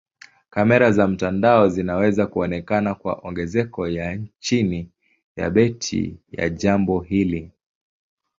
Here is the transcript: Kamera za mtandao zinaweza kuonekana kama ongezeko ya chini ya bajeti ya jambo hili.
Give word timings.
Kamera 0.49 0.91
za 0.91 1.07
mtandao 1.07 1.69
zinaweza 1.69 2.27
kuonekana 2.27 2.95
kama 2.95 3.13
ongezeko 3.23 3.87
ya 3.87 4.19
chini 4.39 4.89
ya 5.35 5.49
bajeti 5.49 6.17
ya 6.31 6.49
jambo 6.49 6.99
hili. 6.99 7.51